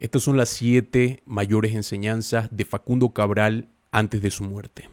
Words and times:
Estas 0.00 0.22
son 0.22 0.38
las 0.38 0.48
siete 0.48 1.22
mayores 1.26 1.74
enseñanzas 1.74 2.48
de 2.50 2.64
Facundo 2.64 3.10
Cabral 3.10 3.68
antes 3.92 4.22
de 4.22 4.30
su 4.30 4.44
muerte. 4.44 4.88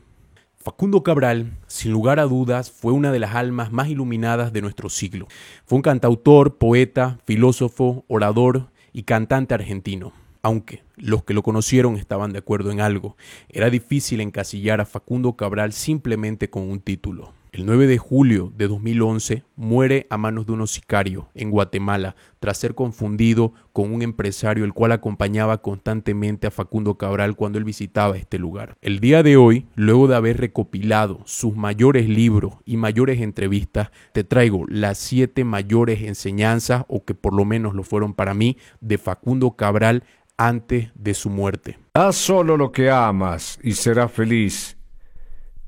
Facundo 0.57 1.01
Cabral, 1.01 1.57
sin 1.67 1.93
lugar 1.93 2.19
a 2.19 2.25
dudas, 2.25 2.69
fue 2.69 2.91
una 2.91 3.13
de 3.13 3.19
las 3.19 3.33
almas 3.33 3.71
más 3.71 3.87
iluminadas 3.87 4.51
de 4.51 4.61
nuestro 4.61 4.89
siglo. 4.89 5.29
Fue 5.65 5.77
un 5.77 5.81
cantautor, 5.81 6.57
poeta, 6.57 7.19
filósofo, 7.25 8.03
orador 8.09 8.69
y 8.91 9.03
cantante 9.03 9.53
argentino. 9.53 10.11
Aunque 10.41 10.83
los 10.97 11.23
que 11.23 11.33
lo 11.33 11.41
conocieron 11.41 11.95
estaban 11.95 12.33
de 12.33 12.39
acuerdo 12.39 12.69
en 12.69 12.81
algo, 12.81 13.15
era 13.47 13.69
difícil 13.69 14.19
encasillar 14.19 14.81
a 14.81 14.85
Facundo 14.85 15.37
Cabral 15.37 15.71
simplemente 15.71 16.49
con 16.49 16.63
un 16.63 16.81
título. 16.81 17.36
El 17.51 17.65
9 17.65 17.87
de 17.87 17.97
julio 17.97 18.51
de 18.55 18.67
2011 18.67 19.43
muere 19.55 20.05
a 20.09 20.17
manos 20.17 20.45
de 20.45 20.51
unos 20.51 20.71
sicarios 20.71 21.25
en 21.33 21.49
Guatemala 21.49 22.15
tras 22.39 22.57
ser 22.57 22.75
confundido 22.75 23.53
con 23.71 23.93
un 23.93 24.01
empresario 24.01 24.65
el 24.65 24.73
cual 24.73 24.91
acompañaba 24.91 25.61
constantemente 25.61 26.47
a 26.47 26.51
Facundo 26.51 26.97
Cabral 26.97 27.35
cuando 27.35 27.57
él 27.57 27.63
visitaba 27.63 28.17
este 28.17 28.37
lugar. 28.37 28.77
El 28.81 28.99
día 28.99 29.23
de 29.23 29.37
hoy, 29.37 29.65
luego 29.75 30.07
de 30.07 30.15
haber 30.15 30.37
recopilado 30.37 31.21
sus 31.25 31.55
mayores 31.55 32.09
libros 32.09 32.55
y 32.65 32.75
mayores 32.77 33.21
entrevistas, 33.21 33.91
te 34.11 34.23
traigo 34.23 34.65
las 34.67 34.97
siete 34.97 35.43
mayores 35.43 36.01
enseñanzas, 36.01 36.83
o 36.87 37.05
que 37.05 37.15
por 37.15 37.33
lo 37.33 37.45
menos 37.45 37.73
lo 37.73 37.83
fueron 37.83 38.13
para 38.13 38.33
mí, 38.33 38.57
de 38.81 38.97
Facundo 38.97 39.51
Cabral 39.51 40.03
antes 40.37 40.91
de 40.95 41.13
su 41.13 41.29
muerte. 41.29 41.79
Haz 41.93 42.15
solo 42.15 42.57
lo 42.57 42.71
que 42.71 42.91
amas 42.91 43.59
y 43.63 43.73
serás 43.73 44.11
feliz 44.11 44.76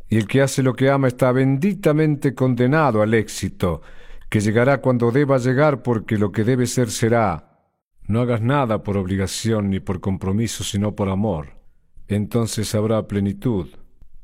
y 0.09 0.17
el 0.17 0.27
que 0.27 0.41
hace 0.41 0.63
lo 0.63 0.73
que 0.73 0.89
ama 0.89 1.07
está 1.07 1.31
benditamente 1.31 2.33
condenado 2.33 3.01
al 3.01 3.13
éxito, 3.13 3.81
que 4.29 4.39
llegará 4.39 4.81
cuando 4.81 5.11
deba 5.11 5.37
llegar 5.37 5.83
porque 5.83 6.17
lo 6.17 6.31
que 6.31 6.43
debe 6.43 6.65
ser 6.65 6.89
será. 6.89 7.67
No 8.07 8.21
hagas 8.21 8.41
nada 8.41 8.81
por 8.83 8.97
obligación 8.97 9.69
ni 9.69 9.79
por 9.79 9.99
compromiso, 9.99 10.63
sino 10.63 10.95
por 10.95 11.09
amor. 11.09 11.59
Entonces 12.07 12.73
habrá 12.73 13.07
plenitud, 13.07 13.67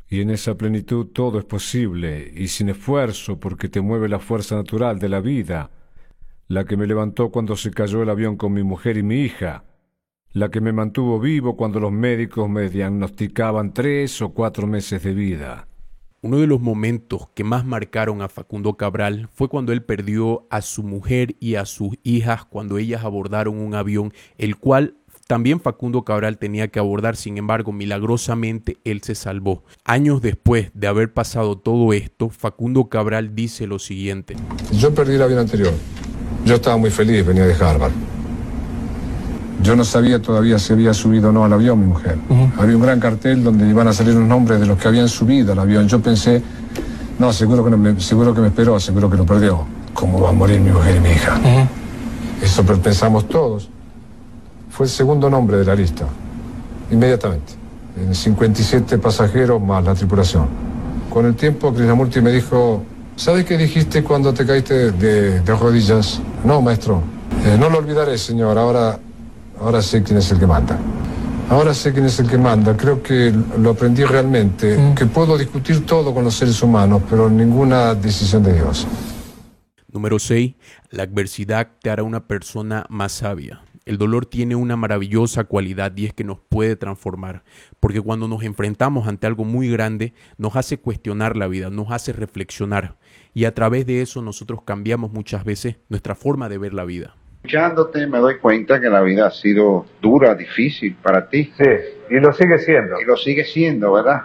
y 0.09 0.22
en 0.22 0.31
esa 0.31 0.56
plenitud 0.56 1.08
todo 1.08 1.38
es 1.38 1.45
posible, 1.45 2.31
y 2.36 2.47
sin 2.47 2.69
esfuerzo, 2.69 3.39
porque 3.39 3.69
te 3.69 3.81
mueve 3.81 4.09
la 4.09 4.17
fuerza 4.17 4.56
natural 4.56 4.97
de 4.97 5.09
la 5.09 5.22
vida, 5.22 5.69
la 6.47 6.66
que 6.66 6.78
me 6.78 6.88
levantó 6.88 7.30
cuando 7.30 7.56
se 7.56 7.69
cayó 7.69 8.02
el 8.02 8.09
avión 8.09 8.38
con 8.38 8.53
mi 8.53 8.63
mujer 8.63 8.97
y 8.97 9.03
mi 9.03 9.22
hija, 9.22 9.66
la 10.33 10.50
que 10.50 10.61
me 10.61 10.73
mantuvo 10.73 11.19
vivo 11.19 11.56
cuando 11.56 11.80
los 11.80 11.91
médicos 11.91 12.50
me 12.50 12.69
diagnosticaban 12.69 13.72
tres 13.72 14.19
o 14.23 14.33
cuatro 14.33 14.66
meses 14.66 15.03
de 15.03 15.13
vida. 15.13 15.67
Uno 16.26 16.40
de 16.40 16.48
los 16.48 16.59
momentos 16.59 17.28
que 17.36 17.44
más 17.44 17.66
marcaron 17.66 18.23
a 18.23 18.30
Facundo 18.30 18.78
Cabral 18.78 19.30
fue 19.31 19.48
cuando 19.48 19.72
él 19.73 19.84
perdió 19.84 20.48
a 20.50 20.64
su 20.64 20.81
mujer 20.81 21.36
y 21.40 21.54
a 21.54 21.66
sus 21.66 21.92
hijas 22.02 22.45
cuando 22.45 22.80
ellas 22.80 23.04
abordaron 23.04 23.59
un 23.59 23.76
avión, 23.76 24.12
el 24.40 24.56
cual 24.58 24.96
también 25.28 25.59
Facundo 25.59 26.03
Cabral 26.03 26.40
tenía 26.40 26.70
que 26.70 26.80
abordar, 26.80 27.16
sin 27.16 27.38
embargo, 27.38 27.72
milagrosamente 27.72 28.78
él 28.86 29.03
se 29.03 29.14
salvó. 29.14 29.66
Años 29.84 30.20
después 30.23 30.72
de 30.73 30.88
haber 30.88 31.14
pasado 31.14 31.59
todo 31.59 31.94
esto, 31.94 32.31
Facundo 32.31 32.90
Cabral 32.90 33.36
dice 33.36 33.68
lo 33.68 33.78
siguiente. 33.78 34.36
Yo 34.72 34.96
perdí 34.96 35.14
el 35.14 35.22
avión 35.22 35.38
anterior. 35.38 35.73
Yo 36.44 36.56
estaba 36.56 36.78
muy 36.78 36.90
feliz, 36.90 37.23
venía 37.23 37.46
de 37.46 37.53
Harvard. 37.53 37.94
Yo 39.61 39.75
no 39.75 39.84
sabía 39.84 40.22
todavía 40.22 40.59
si 40.59 40.73
había 40.73 40.94
subido 40.94 41.30
o 41.30 41.31
no 41.31 41.45
al 41.45 41.53
avión 41.53 41.80
mi 41.80 41.86
mujer. 41.86 42.17
Había 42.58 42.75
un 42.75 42.81
gran 42.81 43.00
cartel 43.00 43.44
donde 43.44 43.67
iban 43.67 43.88
a 43.88 43.94
salir 43.94 44.14
los 44.14 44.28
nombres 44.28 44.59
de 44.59 44.66
los 44.66 44.78
que 44.78 44.88
habían 44.88 45.08
subido 45.08 45.53
al 45.53 45.59
avión. 45.59 45.88
Yo 45.88 46.02
pensé, 46.02 46.42
no, 47.20 47.31
seguro 47.31 47.64
que, 47.64 47.72
me, 47.72 48.00
seguro 48.00 48.34
que 48.34 48.42
me 48.42 48.47
esperó, 48.47 48.80
seguro 48.80 49.09
que 49.09 49.17
lo 49.17 49.25
perdió. 49.25 49.66
¿Cómo 49.94 50.20
va 50.22 50.30
a 50.30 50.34
morir 50.34 50.59
mi 50.59 50.72
mujer 50.72 50.97
y 50.97 51.00
mi 51.00 51.09
hija? 51.09 51.39
Eso 52.42 52.64
pensamos 52.64 53.28
todos. 53.28 53.70
Fue 54.70 54.88
el 54.88 54.92
segundo 54.92 55.30
nombre 55.30 55.58
de 55.58 55.66
la 55.66 55.73
lista, 55.73 56.06
inmediatamente. 56.92 57.53
En 57.97 58.14
57 58.14 58.97
pasajeros 58.97 59.62
más 59.62 59.84
la 59.86 59.95
tripulación. 59.95 60.47
Con 61.09 61.25
el 61.25 61.36
tiempo, 61.36 61.73
Krishnamurti 61.73 62.19
me 62.19 62.31
dijo, 62.31 62.84
¿sabes 63.16 63.46
qué 63.46 63.58
dijiste 63.58 64.03
cuando 64.03 64.34
te 64.34 64.46
caíste 64.46 64.91
de, 64.91 65.41
rodillas? 65.46 66.19
No, 66.44 66.62
maestro. 66.62 67.02
Eh, 67.46 67.56
no 67.58 67.69
lo 67.69 67.78
olvidaré, 67.78 68.18
señor. 68.18 68.58
Ahora 68.58 69.00
ahora 69.59 69.81
sé 69.81 70.03
quién 70.03 70.17
es 70.17 70.31
el 70.31 70.39
que 70.39 70.47
manda. 70.47 70.77
Ahora 71.49 71.73
sé 71.73 71.93
quién 71.93 72.05
es 72.05 72.19
el 72.19 72.27
que 72.27 72.38
manda. 72.38 72.75
Creo 72.75 73.03
que 73.03 73.33
lo 73.59 73.71
aprendí 73.71 74.03
realmente, 74.03 74.77
mm. 74.77 74.95
que 74.95 75.05
puedo 75.05 75.38
discutir 75.38 75.85
todo 75.85 76.13
con 76.13 76.23
los 76.23 76.33
seres 76.33 76.61
humanos, 76.63 77.03
pero 77.09 77.29
ninguna 77.29 77.93
decisión 77.93 78.43
de 78.43 78.53
Dios. 78.53 78.88
Número 79.91 80.17
6. 80.17 80.55
La 80.89 81.03
adversidad 81.03 81.69
te 81.81 81.89
hará 81.89 82.03
una 82.03 82.27
persona 82.27 82.85
más 82.89 83.11
sabia. 83.11 83.61
El 83.85 83.99
dolor 83.99 84.25
tiene 84.25 84.55
una 84.55 84.75
maravillosa 84.75 85.43
cualidad 85.43 85.95
y 85.95 86.05
es 86.07 86.13
que 86.13 86.23
nos 86.23 86.39
puede 86.39 86.75
transformar, 86.75 87.43
porque 87.79 88.01
cuando 88.01 88.27
nos 88.27 88.41
enfrentamos 88.41 89.07
ante 89.07 89.27
algo 89.27 89.45
muy 89.45 89.69
grande, 89.69 90.16
nos 90.39 90.55
hace 90.55 90.79
cuestionar 90.79 91.37
la 91.37 91.47
vida, 91.47 91.69
nos 91.69 91.91
hace 91.91 92.11
reflexionar, 92.11 92.97
y 93.35 93.45
a 93.45 93.53
través 93.53 93.85
de 93.85 94.01
eso 94.01 94.23
nosotros 94.23 94.61
cambiamos 94.66 95.11
muchas 95.13 95.43
veces 95.43 95.75
nuestra 95.87 96.16
forma 96.16 96.49
de 96.49 96.57
ver 96.57 96.73
la 96.73 96.83
vida. 96.83 97.16
Escuchándote 97.45 98.07
me 98.07 98.17
doy 98.17 98.39
cuenta 98.39 98.81
que 98.81 98.89
la 98.89 99.01
vida 99.01 99.28
ha 99.28 99.29
sido 99.29 99.85
dura, 100.01 100.33
difícil 100.33 100.95
para 100.95 101.29
ti. 101.29 101.53
Sí, 101.56 101.69
y 102.09 102.19
lo 102.19 102.33
sigue 102.33 102.57
siendo. 102.57 103.00
Y 103.00 103.06
lo 103.06 103.16
sigue 103.16 103.44
siendo, 103.44 103.94
¿verdad? 103.94 104.23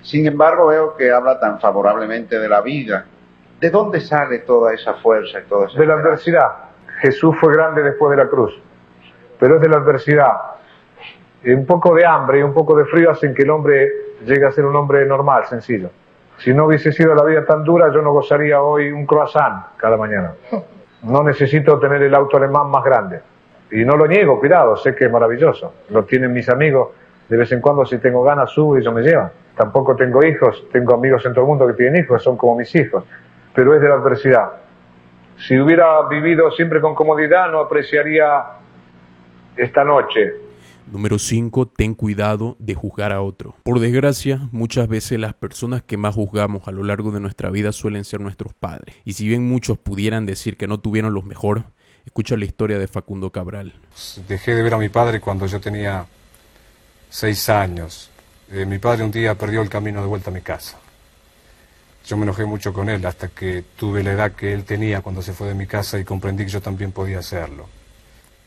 Sin 0.00 0.26
embargo, 0.26 0.68
veo 0.68 0.96
que 0.96 1.10
habla 1.10 1.38
tan 1.38 1.60
favorablemente 1.60 2.38
de 2.38 2.48
la 2.48 2.62
vida. 2.62 3.04
¿De 3.60 3.68
dónde 3.68 4.00
sale 4.00 4.38
toda 4.38 4.72
esa 4.72 4.94
fuerza 4.94 5.40
y 5.40 5.42
toda 5.50 5.66
esa 5.66 5.78
De 5.78 5.84
la 5.84 5.94
adversidad. 5.94 6.48
Jesús 7.02 7.36
fue 7.38 7.52
grande 7.52 7.82
después 7.82 8.16
de 8.16 8.24
la 8.24 8.30
cruz, 8.30 8.58
pero 9.38 9.56
es 9.56 9.60
de 9.60 9.68
la 9.68 9.76
adversidad. 9.76 10.32
un 11.44 11.66
poco 11.66 11.94
de 11.94 12.06
hambre 12.06 12.38
y 12.38 12.42
un 12.42 12.54
poco 12.54 12.74
de 12.74 12.86
frío 12.86 13.10
hacen 13.10 13.34
que 13.34 13.42
el 13.42 13.50
hombre 13.50 13.90
llegue 14.24 14.46
a 14.46 14.50
ser 14.50 14.64
un 14.64 14.76
hombre 14.76 15.04
normal, 15.04 15.44
sencillo. 15.44 15.90
Si 16.38 16.54
no 16.54 16.64
hubiese 16.64 16.90
sido 16.90 17.14
la 17.14 17.24
vida 17.24 17.44
tan 17.44 17.64
dura, 17.64 17.92
yo 17.92 18.00
no 18.00 18.12
gozaría 18.12 18.62
hoy 18.62 18.90
un 18.90 19.04
croissant 19.04 19.76
cada 19.76 19.98
mañana. 19.98 20.32
No 21.02 21.22
necesito 21.22 21.78
tener 21.78 22.02
el 22.02 22.14
auto 22.14 22.36
alemán 22.36 22.70
más 22.70 22.84
grande. 22.84 23.20
Y 23.70 23.84
no 23.84 23.96
lo 23.96 24.06
niego, 24.06 24.38
cuidado, 24.38 24.76
sé 24.76 24.94
que 24.94 25.06
es 25.06 25.10
maravilloso. 25.10 25.74
Lo 25.90 26.04
tienen 26.04 26.32
mis 26.32 26.48
amigos. 26.48 26.90
De 27.28 27.36
vez 27.36 27.50
en 27.52 27.60
cuando, 27.60 27.86
si 27.86 27.98
tengo 27.98 28.22
ganas, 28.22 28.50
subo 28.50 28.76
y 28.76 28.80
ellos 28.80 28.94
me 28.94 29.02
llevan. 29.02 29.30
Tampoco 29.56 29.96
tengo 29.96 30.24
hijos. 30.24 30.64
Tengo 30.70 30.94
amigos 30.94 31.24
en 31.24 31.32
todo 31.32 31.44
el 31.44 31.48
mundo 31.48 31.66
que 31.66 31.74
tienen 31.74 32.04
hijos, 32.04 32.22
son 32.22 32.36
como 32.36 32.56
mis 32.56 32.74
hijos. 32.74 33.04
Pero 33.54 33.74
es 33.74 33.80
de 33.80 33.88
la 33.88 33.94
adversidad. 33.94 34.52
Si 35.38 35.58
hubiera 35.58 36.02
vivido 36.08 36.50
siempre 36.50 36.80
con 36.80 36.94
comodidad, 36.94 37.50
no 37.50 37.60
apreciaría 37.60 38.44
esta 39.56 39.84
noche 39.84 40.41
Número 40.90 41.18
5. 41.18 41.68
Ten 41.68 41.94
cuidado 41.94 42.56
de 42.58 42.74
juzgar 42.74 43.12
a 43.12 43.22
otro. 43.22 43.54
Por 43.62 43.80
desgracia, 43.80 44.48
muchas 44.52 44.88
veces 44.88 45.18
las 45.18 45.34
personas 45.34 45.82
que 45.82 45.96
más 45.96 46.14
juzgamos 46.14 46.66
a 46.66 46.72
lo 46.72 46.82
largo 46.82 47.10
de 47.10 47.20
nuestra 47.20 47.50
vida 47.50 47.72
suelen 47.72 48.04
ser 48.04 48.20
nuestros 48.20 48.54
padres. 48.54 48.96
Y 49.04 49.12
si 49.12 49.28
bien 49.28 49.48
muchos 49.48 49.78
pudieran 49.78 50.26
decir 50.26 50.56
que 50.56 50.66
no 50.66 50.80
tuvieron 50.80 51.14
los 51.14 51.24
mejor, 51.24 51.64
escucha 52.04 52.36
la 52.36 52.44
historia 52.44 52.78
de 52.78 52.88
Facundo 52.88 53.30
Cabral. 53.30 53.74
Dejé 54.28 54.54
de 54.54 54.62
ver 54.62 54.74
a 54.74 54.78
mi 54.78 54.88
padre 54.88 55.20
cuando 55.20 55.46
yo 55.46 55.60
tenía 55.60 56.06
seis 57.10 57.48
años. 57.48 58.10
Eh, 58.50 58.66
mi 58.66 58.78
padre 58.78 59.04
un 59.04 59.10
día 59.10 59.34
perdió 59.34 59.62
el 59.62 59.68
camino 59.68 60.00
de 60.00 60.06
vuelta 60.06 60.30
a 60.30 60.34
mi 60.34 60.40
casa. 60.40 60.78
Yo 62.04 62.16
me 62.16 62.24
enojé 62.24 62.44
mucho 62.44 62.72
con 62.72 62.88
él 62.88 63.04
hasta 63.06 63.28
que 63.28 63.64
tuve 63.76 64.02
la 64.02 64.12
edad 64.12 64.32
que 64.32 64.52
él 64.52 64.64
tenía 64.64 65.02
cuando 65.02 65.22
se 65.22 65.32
fue 65.32 65.48
de 65.48 65.54
mi 65.54 65.66
casa 65.66 65.98
y 65.98 66.04
comprendí 66.04 66.44
que 66.44 66.50
yo 66.50 66.60
también 66.60 66.90
podía 66.90 67.20
hacerlo. 67.20 67.68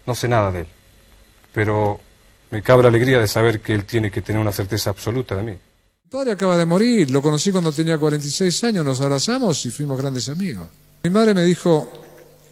No 0.05 0.13
sé 0.13 0.27
nada 0.27 0.51
de 0.51 0.61
él, 0.61 0.67
pero 1.53 1.99
me 2.51 2.61
cabe 2.61 2.83
la 2.83 2.89
alegría 2.89 3.19
de 3.19 3.27
saber 3.27 3.61
que 3.61 3.73
él 3.73 3.85
tiene 3.85 4.11
que 4.11 4.21
tener 4.21 4.41
una 4.41 4.51
certeza 4.51 4.89
absoluta 4.89 5.35
de 5.35 5.43
mí. 5.43 5.51
Mi 5.51 6.09
padre 6.09 6.31
acaba 6.31 6.57
de 6.57 6.65
morir, 6.65 7.09
lo 7.11 7.21
conocí 7.21 7.51
cuando 7.51 7.71
tenía 7.71 7.97
46 7.97 8.63
años, 8.65 8.85
nos 8.85 9.01
abrazamos 9.01 9.65
y 9.65 9.71
fuimos 9.71 9.99
grandes 9.99 10.29
amigos. 10.29 10.67
Mi 11.03 11.09
madre 11.09 11.33
me 11.33 11.43
dijo, 11.43 11.91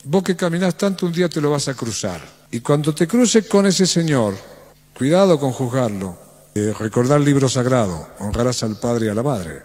vos 0.05 0.23
que 0.23 0.35
caminás 0.35 0.75
tanto 0.75 1.05
un 1.05 1.11
día 1.11 1.29
te 1.29 1.39
lo 1.39 1.51
vas 1.51 1.67
a 1.67 1.73
cruzar. 1.73 2.21
Y 2.51 2.59
cuando 2.59 2.93
te 2.93 3.07
cruces 3.07 3.47
con 3.47 3.65
ese 3.65 3.85
señor, 3.87 4.35
cuidado 4.95 5.39
con 5.39 5.51
juzgarlo, 5.51 6.17
eh, 6.55 6.73
recordar 6.77 7.19
el 7.19 7.25
libro 7.25 7.49
sagrado, 7.49 8.09
honrarás 8.19 8.63
al 8.63 8.79
padre 8.79 9.07
y 9.07 9.09
a 9.09 9.13
la 9.13 9.23
madre. 9.23 9.63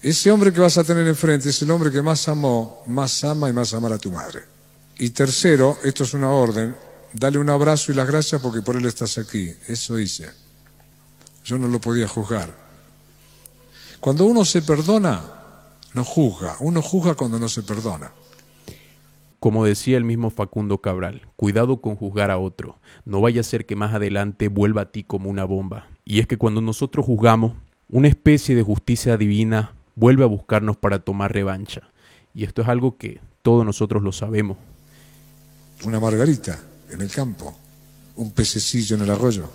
Ese 0.00 0.30
hombre 0.30 0.52
que 0.52 0.60
vas 0.60 0.78
a 0.78 0.84
tener 0.84 1.06
enfrente 1.06 1.48
es 1.50 1.62
el 1.62 1.70
hombre 1.70 1.90
que 1.90 2.00
más 2.00 2.28
amó, 2.28 2.82
más 2.86 3.24
ama 3.24 3.48
y 3.48 3.52
más 3.52 3.74
amará 3.74 3.96
a 3.96 3.98
tu 3.98 4.10
madre. 4.10 4.44
Y 4.98 5.10
tercero, 5.10 5.78
esto 5.82 6.04
es 6.04 6.14
una 6.14 6.30
orden, 6.30 6.74
Dale 7.12 7.38
un 7.38 7.50
abrazo 7.50 7.92
y 7.92 7.94
las 7.94 8.06
gracias 8.06 8.40
porque 8.40 8.62
por 8.62 8.76
él 8.76 8.84
estás 8.84 9.18
aquí. 9.18 9.50
Eso 9.68 9.98
hice. 9.98 10.28
Yo 11.44 11.58
no 11.58 11.68
lo 11.68 11.80
podía 11.80 12.08
juzgar. 12.08 12.54
Cuando 14.00 14.26
uno 14.26 14.44
se 14.44 14.62
perdona, 14.62 15.22
no 15.94 16.04
juzga. 16.04 16.56
Uno 16.60 16.82
juzga 16.82 17.14
cuando 17.14 17.38
no 17.38 17.48
se 17.48 17.62
perdona. 17.62 18.12
Como 19.38 19.64
decía 19.64 19.96
el 19.96 20.04
mismo 20.04 20.30
Facundo 20.30 20.78
Cabral, 20.78 21.28
cuidado 21.36 21.80
con 21.80 21.94
juzgar 21.94 22.30
a 22.30 22.38
otro. 22.38 22.78
No 23.04 23.20
vaya 23.20 23.40
a 23.40 23.44
ser 23.44 23.64
que 23.64 23.76
más 23.76 23.94
adelante 23.94 24.48
vuelva 24.48 24.82
a 24.82 24.92
ti 24.92 25.04
como 25.04 25.30
una 25.30 25.44
bomba. 25.44 25.88
Y 26.04 26.20
es 26.20 26.26
que 26.26 26.36
cuando 26.36 26.60
nosotros 26.60 27.06
juzgamos, 27.06 27.54
una 27.88 28.08
especie 28.08 28.56
de 28.56 28.62
justicia 28.62 29.16
divina 29.16 29.74
vuelve 29.94 30.24
a 30.24 30.28
buscarnos 30.28 30.76
para 30.76 30.98
tomar 30.98 31.32
revancha. 31.32 31.82
Y 32.34 32.44
esto 32.44 32.62
es 32.62 32.68
algo 32.68 32.96
que 32.96 33.20
todos 33.42 33.64
nosotros 33.64 34.02
lo 34.02 34.12
sabemos. 34.12 34.58
Una 35.84 36.00
margarita 36.00 36.58
en 36.90 37.00
el 37.00 37.10
campo. 37.10 37.56
un 38.16 38.30
pececillo 38.30 38.96
en 38.96 39.02
el 39.02 39.10
arroyo, 39.10 39.50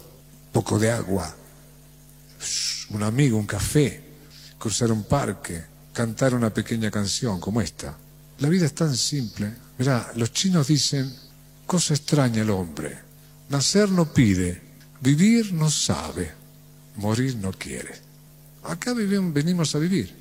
poco 0.52 0.78
de 0.78 0.92
agua, 0.92 1.36
un 2.92 3.02
amigo, 3.02 3.38
un 3.38 3.48
café, 3.48 4.04
cruzar 4.60 4.92
un 4.92 5.04
parque, 5.04 5.64
cantar 5.94 6.36
una 6.36 6.54
pequeña 6.54 6.92
canción 6.92 7.40
como 7.40 7.62
esta. 7.62 7.98
La 8.40 8.50
vida 8.50 8.66
es 8.66 8.76
tan 8.76 8.96
simple. 8.96 9.52
Mirá, 9.78 10.12
los 10.16 10.32
chinos 10.32 10.68
dicen, 10.68 11.12
cosa 11.66 11.94
extraña 11.94 12.42
el 12.42 12.50
hombre. 12.50 13.00
Nacer 13.50 13.90
no 13.90 14.14
pide, 14.14 14.62
vivir 15.02 15.54
no 15.54 15.70
sabe, 15.72 16.32
morir 16.98 17.36
no 17.38 17.52
quiere. 17.52 17.94
Acá 18.64 18.94
vivimos, 18.94 19.34
venimos 19.34 19.74
a 19.76 19.80
vivir. 19.80 20.14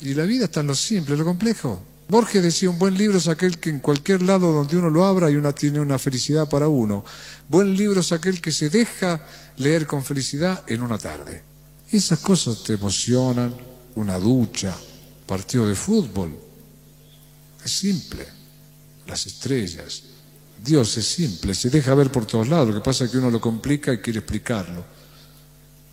Y 0.00 0.14
la 0.14 0.24
vida 0.24 0.46
está 0.46 0.60
en 0.60 0.68
lo 0.68 0.74
simple, 0.74 1.16
lo 1.16 1.24
complejo. 1.24 1.82
Borges 2.10 2.42
decía, 2.42 2.68
un 2.68 2.78
buen 2.78 2.98
libro 2.98 3.18
es 3.18 3.28
aquel 3.28 3.58
que 3.58 3.70
en 3.70 3.78
cualquier 3.78 4.22
lado 4.22 4.52
donde 4.52 4.76
uno 4.76 4.90
lo 4.90 5.04
abra 5.04 5.30
y 5.30 5.36
una 5.36 5.52
tiene 5.52 5.78
una 5.78 5.96
felicidad 5.96 6.48
para 6.48 6.66
uno. 6.66 7.04
Buen 7.48 7.76
libro 7.76 8.00
es 8.00 8.10
aquel 8.10 8.40
que 8.40 8.50
se 8.50 8.68
deja 8.68 9.24
leer 9.58 9.86
con 9.86 10.02
felicidad 10.02 10.64
en 10.66 10.82
una 10.82 10.98
tarde. 10.98 11.42
Esas 11.92 12.18
cosas 12.18 12.64
te 12.64 12.72
emocionan, 12.72 13.54
una 13.94 14.18
ducha, 14.18 14.76
partido 15.24 15.68
de 15.68 15.76
fútbol. 15.76 16.36
Es 17.64 17.70
simple. 17.70 18.26
Las 19.06 19.26
estrellas. 19.26 20.02
Dios 20.64 20.96
es 20.98 21.06
simple, 21.06 21.54
se 21.54 21.70
deja 21.70 21.94
ver 21.94 22.10
por 22.10 22.26
todos 22.26 22.48
lados. 22.48 22.68
Lo 22.68 22.74
que 22.74 22.84
pasa 22.84 23.04
es 23.04 23.12
que 23.12 23.18
uno 23.18 23.30
lo 23.30 23.40
complica 23.40 23.92
y 23.92 23.98
quiere 23.98 24.18
explicarlo. 24.18 24.84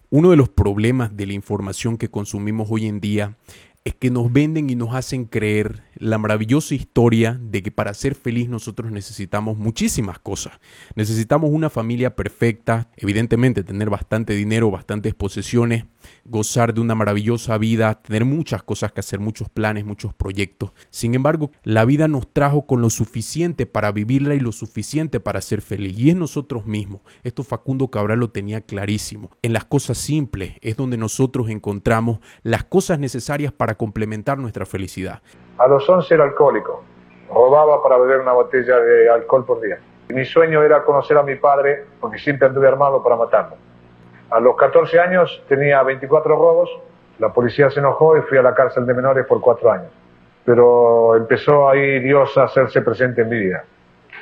Uno 0.09 0.31
de 0.31 0.37
los 0.37 0.49
problemas 0.49 1.15
de 1.15 1.27
la 1.27 1.33
información 1.33 1.95
que 1.95 2.09
consumimos 2.09 2.69
hoy 2.71 2.87
en 2.87 2.99
día 2.99 3.37
es 3.85 3.93
que 3.93 4.09
nos 4.09 4.33
venden 4.33 4.69
y 4.69 4.75
nos 4.75 4.95
hacen 4.95 5.25
creer 5.25 5.86
la 5.99 6.17
maravillosa 6.17 6.75
historia 6.75 7.39
de 7.41 7.63
que 7.63 7.71
para 7.71 7.93
ser 7.93 8.15
feliz 8.15 8.49
nosotros 8.49 8.91
necesitamos 8.91 9.57
muchísimas 9.57 10.19
cosas. 10.19 10.59
Necesitamos 10.95 11.49
una 11.51 11.69
familia 11.69 12.15
perfecta, 12.15 12.89
evidentemente 12.97 13.63
tener 13.63 13.89
bastante 13.89 14.33
dinero, 14.33 14.71
bastantes 14.71 15.13
posesiones, 15.13 15.85
gozar 16.25 16.73
de 16.73 16.81
una 16.81 16.95
maravillosa 16.95 17.57
vida, 17.57 18.01
tener 18.01 18.25
muchas 18.25 18.63
cosas 18.63 18.91
que 18.91 18.99
hacer, 18.99 19.19
muchos 19.19 19.49
planes, 19.49 19.85
muchos 19.85 20.13
proyectos. 20.13 20.71
Sin 20.89 21.15
embargo, 21.15 21.51
la 21.63 21.85
vida 21.85 22.07
nos 22.07 22.31
trajo 22.31 22.65
con 22.65 22.81
lo 22.81 22.89
suficiente 22.89 23.65
para 23.65 23.91
vivirla 23.91 24.35
y 24.35 24.39
lo 24.39 24.51
suficiente 24.51 25.19
para 25.19 25.41
ser 25.41 25.61
feliz. 25.61 25.97
Y 25.97 26.09
es 26.09 26.15
nosotros 26.15 26.65
mismos. 26.65 27.01
Esto 27.23 27.43
Facundo 27.43 27.89
Cabral 27.89 28.19
lo 28.19 28.29
tenía 28.29 28.61
clarísimo. 28.61 29.31
En 29.41 29.53
las 29.53 29.65
cosas 29.65 29.97
simples 29.97 30.53
es 30.61 30.75
donde 30.75 30.97
nosotros 30.97 31.49
encontramos 31.49 32.19
las 32.43 32.63
cosas 32.63 32.99
necesarias 32.99 33.51
para 33.51 33.75
complementar 33.75 34.37
nuestra 34.37 34.65
felicidad. 34.65 35.21
A 35.57 35.67
los 35.67 35.89
11 35.89 36.13
era 36.13 36.23
alcohólico. 36.23 36.83
Robaba 37.29 37.81
para 37.81 37.97
beber 37.97 38.19
una 38.19 38.33
botella 38.33 38.77
de 38.79 39.09
alcohol 39.09 39.45
por 39.45 39.59
día. 39.59 39.79
Y 40.09 40.13
mi 40.13 40.23
sueño 40.23 40.63
era 40.63 40.83
conocer 40.83 41.17
a 41.17 41.23
mi 41.23 41.35
padre 41.35 41.85
porque 41.99 42.19
siempre 42.19 42.47
anduve 42.47 42.67
armado 42.67 43.01
para 43.03 43.15
matarlo. 43.15 43.55
A 44.29 44.39
los 44.39 44.55
14 44.55 44.99
años 44.99 45.43
tenía 45.47 45.81
24 45.83 46.35
robos, 46.35 46.69
la 47.19 47.33
policía 47.33 47.69
se 47.69 47.79
enojó 47.79 48.17
y 48.17 48.21
fui 48.21 48.37
a 48.37 48.41
la 48.41 48.53
cárcel 48.53 48.85
de 48.85 48.93
menores 48.93 49.25
por 49.25 49.41
cuatro 49.41 49.71
años. 49.71 49.91
Pero 50.45 51.15
empezó 51.15 51.67
ahí 51.67 51.99
Dios 51.99 52.37
a 52.37 52.43
hacerse 52.43 52.81
presente 52.81 53.23
en 53.23 53.29
mi 53.29 53.39
vida. 53.39 53.63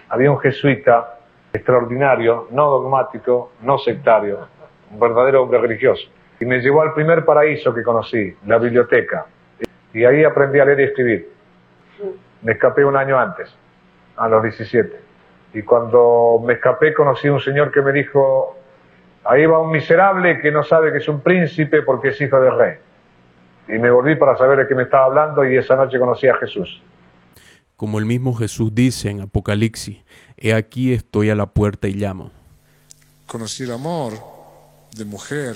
Había 0.09 0.31
un 0.31 0.39
jesuita 0.39 1.17
extraordinario, 1.51 2.47
no 2.51 2.69
dogmático, 2.69 3.51
no 3.61 3.77
sectario, 3.77 4.47
un 4.91 4.99
verdadero 4.99 5.43
hombre 5.43 5.59
religioso. 5.59 6.07
Y 6.39 6.45
me 6.45 6.59
llevó 6.59 6.81
al 6.81 6.93
primer 6.93 7.25
paraíso 7.25 7.73
que 7.73 7.83
conocí, 7.83 8.35
la 8.45 8.57
biblioteca. 8.57 9.25
Y 9.95 10.03
ahí 10.03 10.25
aprendí 10.25 10.59
a 10.59 10.65
leer 10.65 10.81
y 10.81 10.83
escribir. 10.83 11.29
Me 12.41 12.51
escapé 12.51 12.83
un 12.83 12.97
año 12.97 13.17
antes, 13.17 13.49
a 14.17 14.27
los 14.27 14.43
17. 14.43 14.99
Y 15.53 15.61
cuando 15.61 16.43
me 16.45 16.55
escapé 16.55 16.93
conocí 16.93 17.29
a 17.29 17.33
un 17.33 17.39
señor 17.39 17.71
que 17.71 17.81
me 17.81 17.93
dijo, 17.93 18.57
ahí 19.23 19.45
va 19.45 19.57
un 19.59 19.71
miserable 19.71 20.41
que 20.41 20.51
no 20.51 20.63
sabe 20.63 20.91
que 20.91 20.97
es 20.97 21.07
un 21.07 21.21
príncipe 21.21 21.81
porque 21.81 22.09
es 22.09 22.19
hijo 22.19 22.41
del 22.41 22.57
rey. 22.57 22.73
Y 23.69 23.79
me 23.79 23.89
volví 23.89 24.17
para 24.17 24.37
saber 24.37 24.59
de 24.59 24.67
qué 24.67 24.75
me 24.75 24.83
estaba 24.83 25.05
hablando 25.05 25.45
y 25.45 25.55
esa 25.55 25.77
noche 25.77 25.97
conocí 25.97 26.27
a 26.27 26.35
Jesús. 26.35 26.83
Como 27.77 27.97
el 27.97 28.05
mismo 28.05 28.33
Jesús 28.33 28.75
dice 28.75 29.09
en 29.09 29.21
Apocalipsis, 29.21 30.03
he 30.35 30.53
aquí 30.53 30.91
estoy 30.91 31.29
a 31.29 31.35
la 31.35 31.45
puerta 31.45 31.87
y 31.87 31.93
llamo. 31.93 32.31
Conocí 33.27 33.63
el 33.63 33.71
amor 33.71 34.11
de 34.93 35.05
mujer, 35.05 35.55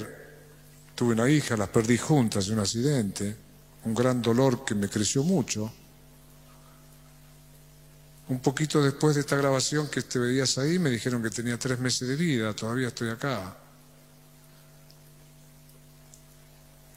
tuve 0.96 1.14
una 1.14 1.30
hija, 1.30 1.58
las 1.58 1.68
perdí 1.68 1.98
juntas 1.98 2.48
en 2.48 2.54
un 2.54 2.60
accidente 2.62 3.49
un 3.86 3.94
gran 3.94 4.22
dolor 4.22 4.66
que 4.66 4.76
me 4.76 4.90
creció 4.90 5.24
mucho. 5.24 5.72
Un 8.28 8.40
poquito 8.40 8.84
después 8.84 9.16
de 9.16 9.22
esta 9.22 9.36
grabación 9.36 9.88
que 9.90 10.02
te 10.02 10.20
veías 10.20 10.58
ahí, 10.58 10.78
me 10.78 10.90
dijeron 10.90 11.24
que 11.24 11.30
tenía 11.30 11.58
tres 11.58 11.80
meses 11.80 12.08
de 12.08 12.16
vida, 12.16 12.54
todavía 12.54 12.90
estoy 12.90 13.10
acá. 13.10 13.58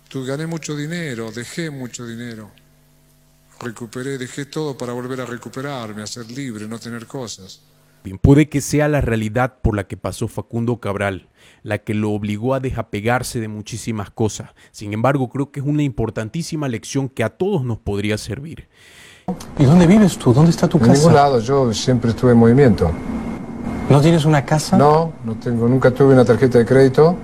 Tú 0.08 0.24
gané 0.26 0.46
mucho 0.46 0.76
dinero, 0.76 1.32
dejé 1.32 1.70
mucho 1.70 2.06
dinero, 2.06 2.50
recuperé, 3.60 4.18
dejé 4.18 4.44
todo 4.44 4.76
para 4.76 4.92
volver 4.92 5.22
a 5.22 5.24
recuperarme, 5.24 6.02
a 6.02 6.06
ser 6.06 6.30
libre, 6.30 6.68
no 6.68 6.78
tener 6.78 7.06
cosas. 7.06 7.60
Bien, 8.04 8.18
puede 8.18 8.48
que 8.48 8.60
sea 8.60 8.88
la 8.88 9.00
realidad 9.00 9.58
por 9.62 9.76
la 9.76 9.84
que 9.84 9.96
pasó 9.96 10.26
Facundo 10.26 10.78
Cabral, 10.78 11.28
la 11.62 11.78
que 11.78 11.94
lo 11.94 12.10
obligó 12.10 12.54
a 12.54 12.60
desapegarse 12.60 13.38
de 13.40 13.46
muchísimas 13.46 14.10
cosas. 14.10 14.50
Sin 14.72 14.92
embargo, 14.92 15.28
creo 15.28 15.52
que 15.52 15.60
es 15.60 15.66
una 15.66 15.84
importantísima 15.84 16.68
lección 16.68 17.08
que 17.08 17.22
a 17.22 17.30
todos 17.30 17.64
nos 17.64 17.78
podría 17.78 18.18
servir. 18.18 18.68
¿Y 19.58 19.64
dónde 19.64 19.86
vives 19.86 20.18
tú? 20.18 20.34
¿Dónde 20.34 20.50
está 20.50 20.66
tu 20.66 20.80
casa? 20.80 20.92
En 20.92 20.98
ningún 20.98 21.14
lado, 21.14 21.38
yo 21.38 21.72
siempre 21.72 22.10
estuve 22.10 22.32
en 22.32 22.38
movimiento. 22.38 22.90
¿No 23.88 24.00
tienes 24.00 24.24
una 24.24 24.44
casa? 24.44 24.76
No, 24.76 25.12
no 25.24 25.36
tengo, 25.36 25.68
nunca 25.68 25.92
tuve 25.92 26.14
una 26.14 26.24
tarjeta 26.24 26.58
de 26.58 26.64
crédito. 26.64 27.16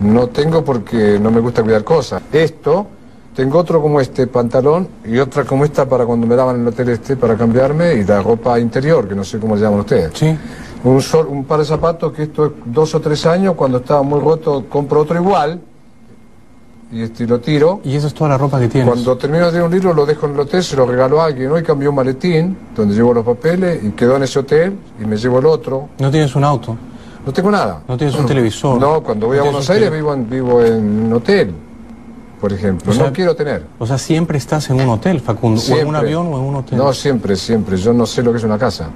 No 0.00 0.28
tengo 0.28 0.64
porque 0.64 1.18
no 1.20 1.30
me 1.30 1.40
gusta 1.40 1.62
cuidar 1.62 1.82
cosas. 1.82 2.22
Esto 2.32 2.86
tengo 3.34 3.58
otro 3.58 3.80
como 3.80 4.00
este 4.00 4.26
pantalón 4.26 4.88
y 5.04 5.18
otra 5.18 5.44
como 5.44 5.64
esta 5.64 5.88
para 5.88 6.04
cuando 6.04 6.26
me 6.26 6.36
daban 6.36 6.60
el 6.60 6.66
hotel 6.66 6.90
este 6.90 7.16
para 7.16 7.36
cambiarme 7.36 7.94
y 7.94 8.04
la 8.04 8.22
ropa 8.22 8.58
interior, 8.58 9.08
que 9.08 9.14
no 9.14 9.24
sé 9.24 9.38
cómo 9.38 9.56
le 9.56 9.62
llaman 9.62 9.80
ustedes. 9.80 10.12
Sí. 10.14 10.36
Un, 10.84 11.00
sol, 11.00 11.26
un 11.28 11.44
par 11.44 11.60
de 11.60 11.64
zapatos 11.64 12.12
que 12.12 12.24
esto 12.24 12.46
es 12.46 12.52
dos 12.66 12.94
o 12.94 13.00
tres 13.00 13.24
años, 13.26 13.54
cuando 13.54 13.78
estaba 13.78 14.02
muy 14.02 14.20
roto 14.20 14.64
compro 14.68 15.00
otro 15.00 15.16
igual 15.16 15.60
y 16.92 17.02
este 17.02 17.26
lo 17.26 17.40
tiro. 17.40 17.80
¿Y 17.84 17.96
eso 17.96 18.06
es 18.06 18.14
toda 18.14 18.30
la 18.30 18.38
ropa 18.38 18.60
que 18.60 18.68
tienes? 18.68 18.88
Cuando 18.88 19.16
termino 19.16 19.50
de 19.50 19.62
un 19.62 19.70
libro 19.70 19.94
lo 19.94 20.04
dejo 20.04 20.26
en 20.26 20.34
el 20.34 20.40
hotel, 20.40 20.62
se 20.62 20.76
lo 20.76 20.84
regalo 20.84 21.22
a 21.22 21.26
alguien. 21.26 21.50
Hoy 21.50 21.62
cambió 21.62 21.88
un 21.88 21.96
maletín 21.96 22.56
donde 22.76 22.94
llevo 22.94 23.14
los 23.14 23.24
papeles 23.24 23.82
y 23.82 23.90
quedó 23.92 24.16
en 24.16 24.24
ese 24.24 24.40
hotel 24.40 24.76
y 25.00 25.06
me 25.06 25.16
llevo 25.16 25.38
el 25.38 25.46
otro. 25.46 25.88
¿No 25.98 26.10
tienes 26.10 26.34
un 26.36 26.44
auto? 26.44 26.76
No 27.24 27.32
tengo 27.32 27.50
nada. 27.50 27.82
¿No 27.88 27.96
tienes 27.96 28.14
un 28.16 28.26
televisor? 28.26 28.78
No, 28.78 29.02
cuando 29.02 29.28
voy 29.28 29.36
a 29.36 29.40
¿No 29.40 29.46
Buenos 29.46 29.66
tienes 29.66 29.82
un 29.82 29.84
Aires 29.84 30.00
vivo 30.00 30.12
en, 30.12 30.28
vivo 30.28 30.62
en 30.62 31.06
un 31.06 31.12
hotel, 31.14 31.54
por 32.42 32.52
ejemplo. 32.52 32.90
O 32.90 32.94
sea, 32.94 33.04
no 33.06 33.12
quiero 33.12 33.36
tener. 33.36 33.64
O 33.78 33.86
sea, 33.86 33.96
siempre 33.96 34.36
estás 34.36 34.68
en 34.68 34.80
un 34.80 34.88
hotel, 34.88 35.20
Facundo. 35.20 35.62
O 35.62 35.76
en 35.78 35.86
un 35.86 35.94
avión 35.94 36.26
o 36.26 36.36
en 36.38 36.42
un 36.42 36.56
hotel. 36.56 36.76
No, 36.76 36.92
siempre, 36.92 37.36
siempre. 37.36 37.76
Yo 37.76 37.92
no 37.92 38.04
sé 38.04 38.20
lo 38.20 38.32
que 38.32 38.38
es 38.38 38.44
una 38.44 38.58
casa. 38.58 38.90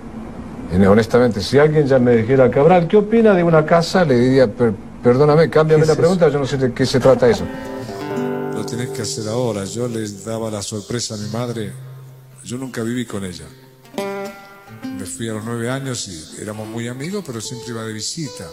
Y, 0.76 0.84
honestamente, 0.84 1.40
si 1.40 1.56
alguien 1.56 1.86
ya 1.86 2.00
me 2.00 2.16
dijera, 2.16 2.50
Cabral, 2.50 2.88
¿qué 2.88 2.96
opina 2.96 3.32
de 3.34 3.44
una 3.44 3.64
casa? 3.64 4.04
Le 4.04 4.16
diría, 4.18 4.48
"Per- 4.52 4.74
perdóname, 5.00 5.48
cámbiame 5.48 5.84
¿Qué 5.84 5.88
la 5.90 5.94
pregunta, 5.94 6.28
yo 6.28 6.40
no 6.40 6.44
sé 6.44 6.56
de 6.58 6.72
qué 6.72 6.84
se 6.84 6.98
trata 6.98 7.28
eso. 7.28 7.44
Lo 8.52 8.66
tenés 8.66 8.88
que 8.88 9.02
hacer 9.02 9.28
ahora. 9.28 9.64
Yo 9.64 9.86
le 9.86 10.08
daba 10.24 10.50
la 10.50 10.60
sorpresa 10.60 11.14
a 11.14 11.18
mi 11.18 11.28
madre. 11.30 11.70
Yo 12.44 12.58
nunca 12.58 12.82
viví 12.82 13.06
con 13.06 13.24
ella. 13.24 13.44
Me 14.98 15.04
fui 15.06 15.28
a 15.28 15.34
los 15.34 15.44
nueve 15.44 15.70
años 15.70 16.08
y 16.08 16.42
éramos 16.42 16.66
muy 16.66 16.88
amigos, 16.88 17.22
pero 17.24 17.40
siempre 17.40 17.68
iba 17.70 17.84
de 17.84 17.92
visita. 17.92 18.44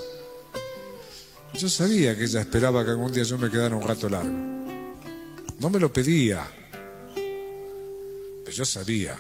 Yo 1.56 1.68
sabía 1.68 2.16
que 2.16 2.26
ella 2.26 2.42
esperaba 2.42 2.86
que 2.86 2.92
algún 2.92 3.12
día 3.12 3.24
yo 3.24 3.40
me 3.40 3.50
quedara 3.50 3.76
un 3.76 3.82
rato 3.82 4.08
largo. 4.08 4.53
No 5.64 5.70
me 5.70 5.80
lo 5.80 5.94
pedía, 5.94 6.46
pero 7.16 8.52
yo 8.52 8.66
sabía. 8.66 9.18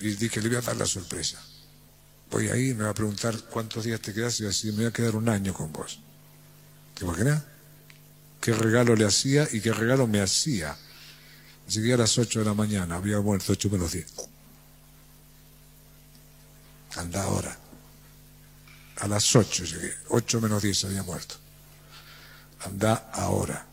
Y 0.00 0.14
dije, 0.14 0.40
le 0.40 0.48
voy 0.48 0.56
a 0.56 0.62
dar 0.62 0.76
la 0.78 0.86
sorpresa. 0.86 1.44
Voy 2.30 2.48
ahí 2.48 2.72
me 2.72 2.84
va 2.84 2.90
a 2.90 2.94
preguntar 2.94 3.38
cuántos 3.50 3.84
días 3.84 4.00
te 4.00 4.14
quedas 4.14 4.40
y 4.40 4.44
voy 4.44 4.46
a 4.46 4.48
decir, 4.48 4.72
me 4.72 4.78
voy 4.78 4.86
a 4.86 4.92
quedar 4.92 5.14
un 5.14 5.28
año 5.28 5.52
con 5.52 5.70
vos. 5.70 6.00
¿Te 6.94 7.04
imaginas? 7.04 7.42
qué 8.40 8.54
regalo 8.54 8.96
le 8.96 9.04
hacía 9.04 9.46
y 9.52 9.60
qué 9.60 9.74
regalo 9.74 10.06
me 10.06 10.22
hacía. 10.22 10.74
Llegué 11.68 11.92
a 11.92 11.98
las 11.98 12.16
8 12.16 12.38
de 12.38 12.44
la 12.46 12.54
mañana, 12.54 12.96
había 12.96 13.20
muerto 13.20 13.52
8 13.52 13.68
menos 13.68 13.92
10. 13.92 14.06
Anda 16.96 17.24
ahora. 17.24 17.58
A 19.00 19.06
las 19.06 19.36
8 19.36 19.64
llegué, 19.64 19.94
8 20.08 20.40
menos 20.40 20.62
10 20.62 20.84
había 20.86 21.02
muerto. 21.02 21.34
Anda 22.64 23.10
ahora. 23.12 23.66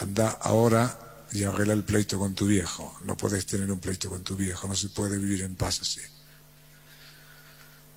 Anda 0.00 0.38
ahora 0.42 1.26
y 1.32 1.44
arregla 1.44 1.74
el 1.74 1.84
pleito 1.84 2.18
con 2.18 2.34
tu 2.34 2.46
viejo. 2.46 2.98
No 3.04 3.16
podés 3.16 3.46
tener 3.46 3.70
un 3.70 3.80
pleito 3.80 4.08
con 4.08 4.22
tu 4.22 4.36
viejo, 4.36 4.68
no 4.68 4.74
se 4.74 4.88
puede 4.88 5.18
vivir 5.18 5.42
en 5.42 5.56
paz 5.56 5.80
así. 5.82 6.00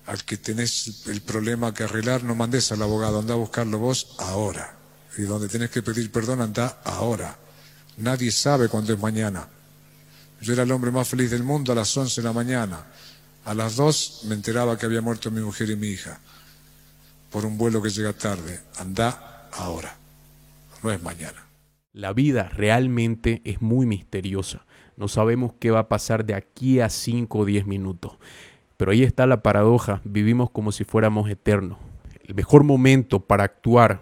Al 0.06 0.24
que 0.24 0.36
tenés 0.36 1.06
el 1.06 1.22
problema 1.22 1.72
que 1.72 1.84
arreglar, 1.84 2.24
no 2.24 2.34
mandes 2.34 2.72
al 2.72 2.82
abogado, 2.82 3.20
anda 3.20 3.34
a 3.34 3.36
buscarlo 3.36 3.78
vos 3.78 4.16
ahora. 4.18 4.74
Y 5.16 5.22
donde 5.22 5.48
tenés 5.48 5.70
que 5.70 5.82
pedir 5.82 6.10
perdón, 6.10 6.40
anda 6.40 6.80
ahora. 6.84 7.38
Nadie 7.98 8.32
sabe 8.32 8.68
cuándo 8.68 8.92
es 8.92 8.98
mañana. 8.98 9.48
Yo 10.40 10.54
era 10.54 10.64
el 10.64 10.72
hombre 10.72 10.90
más 10.90 11.06
feliz 11.06 11.30
del 11.30 11.44
mundo 11.44 11.70
a 11.70 11.76
las 11.76 11.96
11 11.96 12.20
de 12.20 12.24
la 12.26 12.32
mañana. 12.32 12.84
A 13.44 13.54
las 13.54 13.76
dos 13.76 14.22
me 14.24 14.34
enteraba 14.34 14.76
que 14.76 14.86
había 14.86 15.00
muerto 15.00 15.30
mi 15.30 15.40
mujer 15.40 15.70
y 15.70 15.76
mi 15.76 15.88
hija 15.88 16.18
por 17.30 17.46
un 17.46 17.56
vuelo 17.56 17.80
que 17.80 17.90
llega 17.90 18.12
tarde. 18.12 18.60
Anda 18.76 19.48
ahora, 19.52 19.96
no 20.82 20.92
es 20.92 21.02
mañana. 21.02 21.51
La 21.92 22.14
vida 22.14 22.48
realmente 22.48 23.42
es 23.44 23.60
muy 23.60 23.84
misteriosa. 23.84 24.64
No 24.96 25.08
sabemos 25.08 25.52
qué 25.58 25.70
va 25.70 25.80
a 25.80 25.88
pasar 25.88 26.24
de 26.24 26.34
aquí 26.34 26.80
a 26.80 26.88
5 26.88 27.38
o 27.38 27.44
10 27.44 27.66
minutos. 27.66 28.12
Pero 28.78 28.92
ahí 28.92 29.02
está 29.02 29.26
la 29.26 29.42
paradoja. 29.42 30.00
Vivimos 30.02 30.48
como 30.48 30.72
si 30.72 30.84
fuéramos 30.84 31.28
eternos. 31.28 31.76
El 32.26 32.34
mejor 32.34 32.64
momento 32.64 33.20
para 33.20 33.44
actuar, 33.44 34.00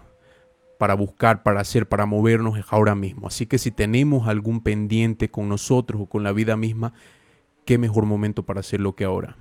para 0.77 0.93
buscar, 0.93 1.43
para 1.43 1.59
hacer, 1.59 1.89
para 1.89 2.05
movernos 2.05 2.57
es 2.57 2.65
ahora 2.69 2.95
mismo. 2.95 3.27
Así 3.27 3.45
que 3.45 3.57
si 3.57 3.71
tenemos 3.71 4.29
algún 4.29 4.61
pendiente 4.61 5.29
con 5.29 5.49
nosotros 5.49 6.03
o 6.03 6.05
con 6.05 6.23
la 6.23 6.31
vida 6.31 6.55
misma, 6.55 6.93
qué 7.65 7.77
mejor 7.77 8.05
momento 8.05 8.43
para 8.43 8.61
hacerlo 8.61 8.95
que 8.95 9.03
ahora. 9.03 9.35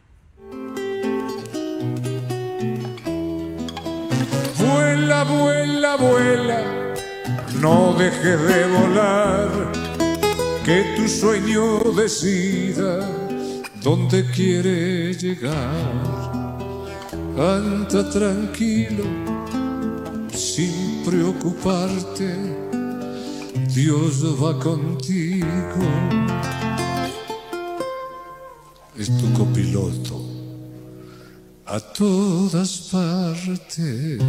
Vuela, 4.59 5.23
vuela, 5.23 5.97
vuela, 5.97 6.80
no 7.61 7.95
dejes 7.95 8.40
de 8.40 8.66
volar, 8.66 9.49
que 10.64 10.95
tu 10.97 11.09
sueño 11.09 11.80
decida 11.97 13.09
dónde 13.83 14.25
quiere 14.30 15.14
llegar. 15.14 16.30
Anda 17.37 18.09
tranquilo, 18.11 19.04
sin 20.33 21.02
preocuparte, 21.04 22.35
Dios 23.75 24.25
va 24.42 24.59
contigo. 24.59 25.47
Es 28.97 29.09
tu 29.16 29.33
copiloto 29.33 30.21
a 31.66 31.78
todas 31.80 32.90
partes. 32.92 34.21